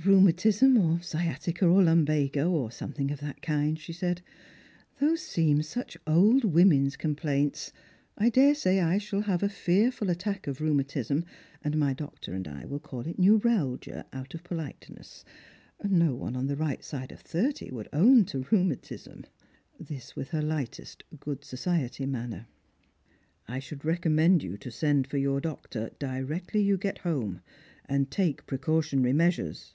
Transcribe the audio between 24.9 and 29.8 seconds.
for your doctor directly you get home, and take precautionary measures."